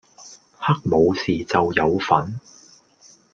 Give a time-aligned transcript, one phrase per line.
[0.57, 2.39] 黑武士就有份